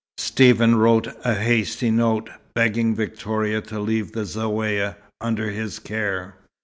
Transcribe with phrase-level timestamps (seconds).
[0.17, 6.37] Stephen wrote a hasty note, begging Victoria to leave the Zaouïa under his care.